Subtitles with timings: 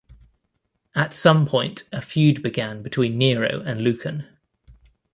[0.95, 4.25] At some point, a feud began between Nero and Lucan.